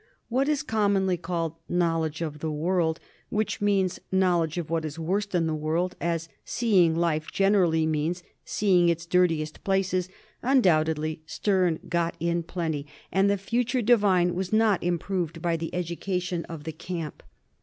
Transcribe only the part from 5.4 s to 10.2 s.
the world, as'' seeing life" generally means seeing its dirtiest places,